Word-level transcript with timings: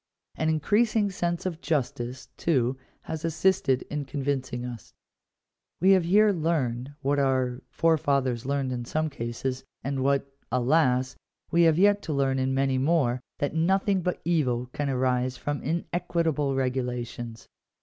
An 0.33 0.49
increasing 0.49 1.11
sense 1.11 1.45
of 1.45 1.61
justice, 1.61 2.25
too, 2.35 2.75
has 3.03 3.23
assisted 3.23 3.83
in 3.83 4.03
convincing 4.03 4.65
us. 4.65 4.95
We 5.79 5.91
have 5.91 6.05
here 6.05 6.31
learned, 6.31 6.95
what 7.03 7.19
our 7.19 7.61
forefathers 7.69 8.43
learned 8.43 8.71
in 8.71 8.83
some 8.83 9.11
cases, 9.11 9.63
and 9.83 10.03
what, 10.03 10.25
alas! 10.51 11.15
we 11.51 11.61
have 11.69 11.77
yet 11.77 12.01
to 12.01 12.13
learn 12.13 12.39
in 12.39 12.51
many 12.51 12.79
more, 12.79 13.21
that 13.37 13.53
nothing 13.53 14.01
but 14.01 14.19
evil 14.25 14.65
can 14.73 14.89
arise 14.89 15.37
from 15.37 15.61
inequitable 15.61 16.55
regulations. 16.55 17.47